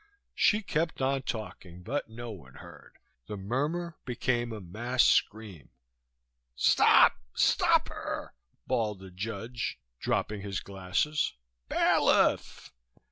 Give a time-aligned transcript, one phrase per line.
[0.33, 2.97] She kept on talking, but no one heard.
[3.27, 5.69] The murmur became a mass scream.
[6.55, 8.33] "Stop, stop her!"
[8.65, 11.33] bawled the judge, dropping his glasses.
[11.69, 12.71] "Bailiff!"